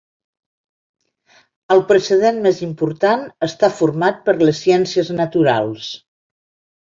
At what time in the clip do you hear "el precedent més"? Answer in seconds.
1.75-2.61